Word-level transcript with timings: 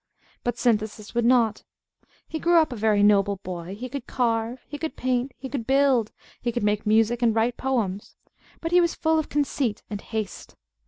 But 0.43 0.57
Synthesis 0.57 1.13
would 1.13 1.25
not. 1.25 1.63
He 2.27 2.39
grew 2.39 2.55
up 2.55 2.71
a 2.71 2.75
very 2.75 3.03
noble 3.03 3.35
boy. 3.43 3.75
He 3.75 3.87
could 3.87 4.07
carve, 4.07 4.65
he 4.67 4.79
could 4.79 4.95
paint, 4.95 5.31
he 5.37 5.47
could 5.47 5.67
build, 5.67 6.11
he 6.41 6.51
could 6.51 6.63
make 6.63 6.87
music, 6.87 7.21
and 7.21 7.35
write 7.35 7.55
poems: 7.55 8.15
but 8.61 8.71
he 8.71 8.81
was 8.81 8.95
full 8.95 9.19
of 9.19 9.29
conceit 9.29 9.83
and 9.91 10.01
haste. 10.01 10.55